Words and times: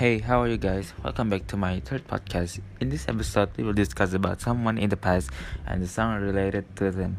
Hey, 0.00 0.16
how 0.20 0.40
are 0.40 0.48
you 0.48 0.56
guys? 0.56 0.94
Welcome 1.04 1.28
back 1.28 1.46
to 1.48 1.58
my 1.58 1.80
third 1.80 2.08
podcast. 2.08 2.60
In 2.80 2.88
this 2.88 3.06
episode, 3.06 3.50
we 3.58 3.64
will 3.64 3.74
discuss 3.74 4.14
about 4.14 4.40
someone 4.40 4.78
in 4.78 4.88
the 4.88 4.96
past 4.96 5.28
and 5.66 5.82
the 5.82 5.86
song 5.86 6.22
related 6.22 6.64
to 6.76 6.90
them. 6.90 7.18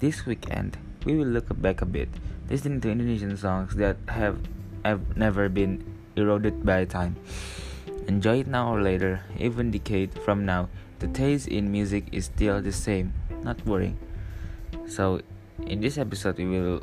This 0.00 0.26
weekend, 0.26 0.76
we 1.06 1.14
will 1.14 1.28
look 1.28 1.46
back 1.62 1.80
a 1.80 1.86
bit, 1.86 2.08
listening 2.50 2.80
to 2.80 2.90
Indonesian 2.90 3.36
songs 3.36 3.76
that 3.76 3.98
have, 4.08 4.40
have 4.84 5.16
never 5.16 5.48
been 5.48 5.84
eroded 6.16 6.66
by 6.66 6.86
time. 6.86 7.14
Enjoy 8.08 8.40
it 8.40 8.48
now 8.48 8.74
or 8.74 8.82
later, 8.82 9.22
even 9.38 9.70
decade 9.70 10.12
from 10.18 10.44
now. 10.44 10.68
The 10.98 11.06
taste 11.06 11.46
in 11.46 11.70
music 11.70 12.06
is 12.10 12.24
still 12.24 12.60
the 12.60 12.72
same, 12.72 13.14
not 13.44 13.64
boring. 13.64 13.96
So, 14.88 15.20
in 15.64 15.80
this 15.80 15.96
episode, 15.98 16.38
we 16.38 16.46
will 16.46 16.82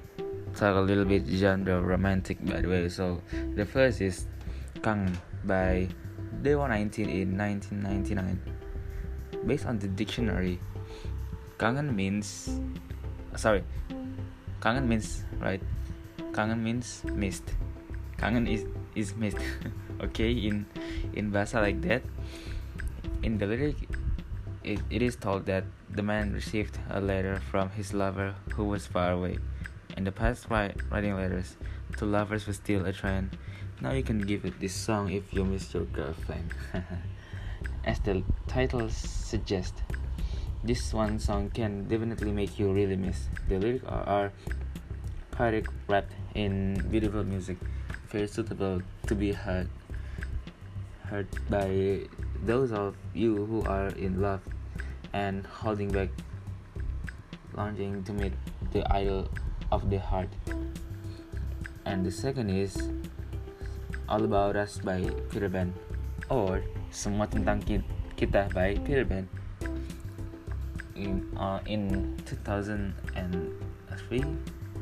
talk 0.56 0.78
a 0.78 0.80
little 0.80 1.04
bit 1.04 1.27
genre 1.27 1.81
romantic 1.81 2.40
by 2.40 2.62
the 2.62 2.70
way. 2.70 2.88
So, 2.88 3.22
the 3.55 3.66
first 3.66 3.99
is 3.99 4.27
Kangen 4.82 5.16
by 5.44 5.88
Dewa 6.42 6.68
19 6.68 7.10
in 7.10 7.38
1999. 7.38 8.40
Based 9.46 9.66
on 9.66 9.80
the 9.80 9.88
dictionary, 9.88 10.60
Kangen 11.58 11.94
means 11.94 12.60
uh, 13.34 13.38
sorry, 13.38 13.64
Kangen 14.60 14.88
means 14.88 15.24
right. 15.40 15.62
Kangen 16.32 16.60
means 16.60 17.04
mist. 17.14 17.44
Kangen 18.18 18.50
is 18.50 18.66
is 18.96 19.16
mist. 19.16 19.38
okay, 20.02 20.32
in 20.32 20.66
in 21.14 21.32
bahasa 21.32 21.62
like 21.62 21.82
that. 21.84 22.04
In 23.23 23.38
the 23.38 23.48
lyric, 23.48 23.76
it, 24.64 24.80
it 24.90 25.02
is 25.02 25.16
told 25.16 25.46
that 25.46 25.64
the 25.90 26.04
man 26.04 26.34
received 26.34 26.78
a 26.90 27.00
letter 27.00 27.42
from 27.50 27.70
his 27.72 27.94
lover 27.94 28.36
who 28.54 28.66
was 28.66 28.86
far 28.86 29.12
away. 29.12 29.38
In 29.98 30.04
the 30.04 30.12
past, 30.12 30.50
writing 30.50 31.16
letters 31.16 31.56
to 31.98 32.06
lovers 32.06 32.46
was 32.46 32.58
still 32.58 32.86
a 32.86 32.92
trend 32.92 33.38
now 33.81 33.92
you 33.92 34.04
can 34.04 34.20
give 34.20 34.45
it 34.45 34.59
this 34.59 34.73
song 34.73 35.12
if 35.12 35.34
you 35.34 35.44
miss 35.44 35.73
your 35.73 35.86
girlfriend. 35.86 36.54
As 37.86 38.00
the 38.00 38.23
title 38.48 38.90
suggests, 38.90 39.82
this 40.64 40.94
one 40.94 41.20
song 41.20 41.50
can 41.52 41.88
definitely 41.88 42.32
make 42.32 42.58
you 42.58 42.72
really 42.72 42.95
miss. 42.95 43.28
The 43.48 43.59
lyrics 43.59 43.86
are, 43.86 44.04
are 44.04 44.32
poetic 45.32 45.67
wrapped 45.88 46.14
in 46.34 46.88
beautiful 46.90 47.23
music, 47.23 47.58
very 48.09 48.28
suitable 48.28 48.82
to 49.08 49.16
be 49.16 49.32
heard 49.32 49.70
heard 51.06 51.28
by 51.50 52.00
those 52.44 52.72
of 52.72 52.95
you 53.14 53.45
who 53.45 53.62
are 53.64 53.89
in 53.89 54.22
love 54.22 54.42
and 55.14 55.45
holding 55.45 55.92
back 55.92 56.10
longing 57.56 58.04
to 58.04 58.14
meet 58.14 58.34
the 58.72 58.84
idol 58.92 59.30
of 59.72 59.89
the 59.89 60.00
heart. 60.00 60.30
And 61.86 62.06
the 62.06 62.12
second 62.12 62.50
is 62.50 62.76
All 64.08 64.23
About 64.23 64.56
Us 64.56 64.78
by 64.78 65.02
Peter 65.31 65.50
Pan. 65.50 65.73
Or 66.30 66.61
Semua 66.94 67.25
Tentang 67.25 67.66
Kita 68.14 68.53
by 68.53 68.78
Peter 68.86 69.02
Pan. 69.06 69.25
In 70.94 71.25
uh, 71.36 71.59
in 71.66 72.14
2003 72.30 74.23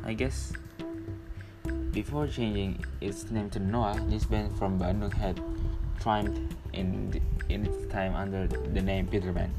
I 0.03 0.13
guess. 0.13 0.51
Before 1.93 2.27
changing 2.27 2.83
its 2.99 3.29
name 3.29 3.49
to 3.53 3.59
Noah 3.61 3.95
this 4.09 4.25
band 4.25 4.57
from 4.57 4.81
Bandung 4.81 5.13
had 5.13 5.39
triumphed 6.01 6.41
in 6.73 7.13
in 7.47 7.63
its 7.63 7.85
time 7.87 8.17
under 8.17 8.47
the 8.49 8.81
name 8.81 9.07
Peter 9.07 9.31
Pan. 9.31 9.53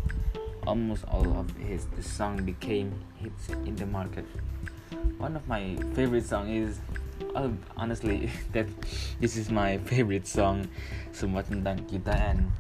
Almost 0.66 1.08
all 1.08 1.24
of 1.40 1.48
his 1.56 1.86
the 1.96 2.02
song 2.02 2.44
became 2.44 2.92
hits 3.16 3.48
in 3.64 3.76
the 3.76 3.86
market. 3.86 4.26
One 5.16 5.36
of 5.36 5.48
my 5.48 5.78
favorite 5.94 6.26
song 6.26 6.50
is 6.50 6.80
oh, 7.34 7.52
honestly 7.76 8.30
that 8.52 8.66
this 9.20 9.36
is 9.36 9.50
my 9.50 9.78
favorite 9.78 10.26
song 10.26 10.68
semua 11.12 11.42
tentang 11.42 11.82
kita 11.86 12.14
and 12.14 12.50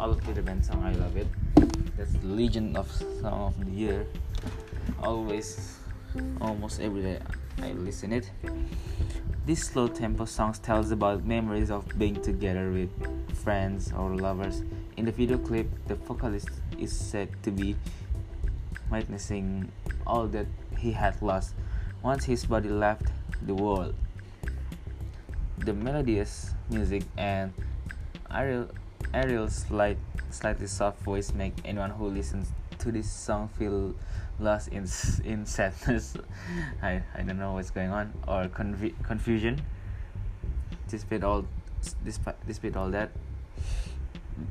all 0.00 0.10
of 0.10 0.20
the 0.24 0.42
band 0.42 0.64
song 0.64 0.80
I 0.80 0.96
love 0.96 1.16
it. 1.16 1.28
That's 1.96 2.16
the 2.16 2.32
legend 2.32 2.76
of 2.76 2.88
song 3.20 3.52
of 3.52 3.54
the 3.60 3.72
year. 3.72 4.06
Always 5.04 5.76
almost 6.40 6.80
every 6.80 7.02
day 7.02 7.18
I 7.60 7.72
listen 7.76 8.12
it. 8.12 8.30
This 9.44 9.64
slow 9.68 9.88
tempo 9.88 10.24
songs 10.24 10.58
tells 10.58 10.90
about 10.90 11.24
memories 11.24 11.70
of 11.70 11.84
being 11.98 12.16
together 12.20 12.72
with 12.72 12.90
friends 13.36 13.92
or 13.92 14.16
lovers. 14.16 14.64
In 14.96 15.04
the 15.04 15.12
video 15.12 15.36
clip 15.36 15.68
the 15.88 15.96
vocalist 15.96 16.48
is 16.80 16.92
said 16.92 17.28
to 17.44 17.50
be 17.50 17.76
witnessing 18.90 19.70
all 20.06 20.26
that 20.28 20.46
he 20.78 20.92
had 20.92 21.20
lost 21.20 21.54
once 22.02 22.24
his 22.24 22.44
body 22.46 22.68
left 22.68 23.06
the 23.42 23.54
world. 23.54 23.94
The 25.58 25.72
melodious 25.74 26.50
music 26.70 27.02
and 27.16 27.52
Ariel, 28.32 28.68
Ariel's 29.12 29.54
slight, 29.54 29.98
slightly 30.30 30.66
soft 30.66 31.02
voice 31.02 31.34
make 31.34 31.54
anyone 31.64 31.90
who 31.90 32.08
listens 32.08 32.48
to 32.78 32.90
this 32.90 33.10
song 33.10 33.48
feel 33.58 33.94
lost 34.38 34.68
in 34.68 34.88
in 35.24 35.44
sadness. 35.44 36.14
I, 36.82 37.02
I 37.14 37.22
don't 37.22 37.38
know 37.38 37.52
what's 37.52 37.70
going 37.70 37.90
on 37.90 38.12
or 38.26 38.48
confu- 38.48 38.94
confusion. 39.02 39.60
Despite 40.88 41.22
all 41.22 41.44
despite 42.04 42.36
despite 42.46 42.76
all 42.76 42.88
that, 42.90 43.10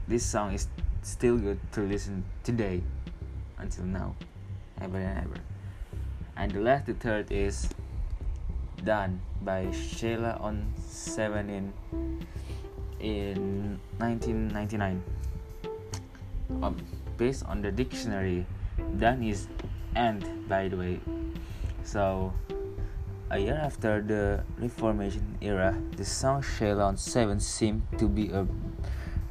this 0.07 0.23
song 0.25 0.53
is 0.53 0.67
still 1.01 1.37
good 1.37 1.59
to 1.73 1.81
listen 1.81 2.23
today 2.43 2.83
until 3.57 3.85
now, 3.85 4.15
ever 4.79 4.97
and 4.97 5.25
ever. 5.25 5.41
And 6.39 6.53
the 6.53 6.61
last, 6.61 6.85
the 6.87 6.93
third 6.93 7.33
is 7.35 7.67
Dan 8.85 9.19
by 9.43 9.67
Sheila 9.75 10.39
on 10.39 10.71
7 10.79 11.49
in, 11.49 11.73
in 13.03 13.77
1999. 13.99 15.03
Um, 16.63 16.77
based 17.17 17.43
on 17.43 17.61
the 17.61 17.73
dictionary, 17.75 18.45
Dan 18.97 19.21
is 19.21 19.49
end, 19.97 20.23
by 20.47 20.69
the 20.69 20.77
way. 20.77 20.99
So, 21.83 22.31
a 23.29 23.37
year 23.37 23.59
after 23.61 24.01
the 24.01 24.45
Reformation 24.63 25.35
era, 25.41 25.75
the 25.97 26.05
song 26.05 26.41
Sheila 26.41 26.85
on 26.85 26.95
7 26.95 27.37
seemed 27.41 27.83
to 27.97 28.07
be 28.07 28.31
a, 28.31 28.47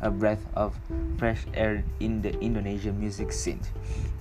a 0.03 0.11
breath 0.11 0.45
of 0.53 0.77
fresh 1.17 1.47
air 1.55 1.83
in 2.01 2.21
the 2.21 2.39
Indonesian 2.41 3.01
music 3.01 3.33
scene. 3.33 3.63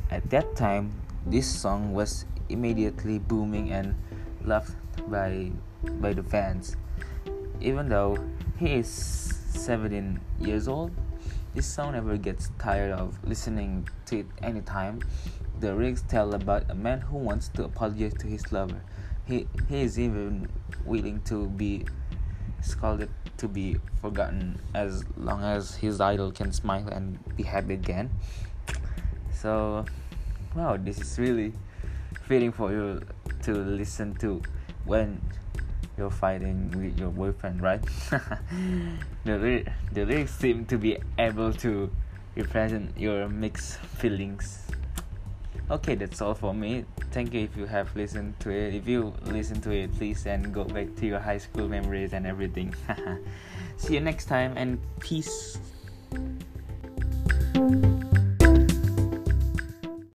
At 0.10 0.30
that 0.30 0.56
time, 0.56 0.94
this 1.30 1.48
song 1.48 1.94
was 1.94 2.26
immediately 2.48 3.20
booming 3.20 3.72
and 3.72 3.96
loved 4.44 4.76
by 5.10 5.52
by 6.00 6.14
the 6.14 6.24
fans. 6.24 6.76
Even 7.60 7.90
though 7.90 8.18
he 8.58 8.76
is 8.76 8.88
17 8.88 10.20
years 10.40 10.68
old, 10.68 10.92
this 11.54 11.66
song 11.66 11.94
never 11.94 12.18
gets 12.18 12.50
tired 12.60 12.92
of 12.92 13.18
listening 13.24 13.88
to 14.06 14.20
it 14.20 14.28
anytime. 14.42 15.02
The 15.60 15.74
lyrics 15.74 16.04
tell 16.08 16.34
about 16.34 16.70
a 16.70 16.76
man 16.76 17.02
who 17.02 17.18
wants 17.18 17.50
to 17.50 17.66
apologize 17.66 18.14
to 18.20 18.28
his 18.28 18.52
lover. 18.52 18.82
He, 19.26 19.48
he 19.68 19.82
is 19.82 20.00
even 20.00 20.48
willing 20.86 21.22
to 21.24 21.48
be 21.48 21.86
scolded 22.62 23.10
to 23.38 23.48
be 23.48 23.78
forgotten 24.02 24.60
as 24.74 25.04
long 25.18 25.44
as 25.44 25.76
his 25.76 26.00
idol 26.00 26.32
can 26.32 26.52
smile 26.52 26.88
and 26.88 27.20
be 27.36 27.44
happy 27.44 27.74
again. 27.74 28.12
So, 29.34 29.86
wow, 30.56 30.78
this 30.78 31.00
is 31.00 31.20
really 31.20 31.54
fitting 32.28 32.52
for 32.52 32.72
you 32.72 33.02
to 33.44 33.54
listen 33.54 34.16
to 34.16 34.42
when 34.86 35.22
you're 35.98 36.12
fighting 36.12 36.72
with 36.76 37.00
your 37.00 37.10
boyfriend, 37.10 37.62
right? 37.62 37.82
the, 39.26 39.66
the 39.92 40.06
lyrics 40.06 40.36
seem 40.36 40.66
to 40.66 40.78
be 40.78 40.98
able 41.18 41.52
to 41.54 41.90
represent 42.36 42.98
your 42.98 43.28
mixed 43.28 43.80
feelings. 43.80 44.68
Okay, 45.70 45.96
that's 45.96 46.22
all 46.22 46.34
for 46.34 46.54
me. 46.54 46.86
Thank 47.12 47.34
you 47.34 47.42
if 47.42 47.58
you 47.58 47.66
have 47.66 47.94
listened 47.96 48.40
to 48.42 48.52
it. 48.52 48.76
If 48.76 48.88
you 48.88 49.14
listen 49.26 49.60
to 49.62 49.72
it, 49.72 49.94
please 49.94 50.26
and 50.26 50.54
go 50.54 50.64
back 50.64 50.96
to 50.98 51.06
your 51.06 51.20
high 51.20 51.40
school 51.40 51.68
memories 51.68 52.14
and 52.14 52.26
everything. 52.26 52.74
See 53.78 53.96
you 53.96 54.00
next 54.00 54.26
time 54.26 54.56
and 54.56 54.80
peace. 55.00 55.60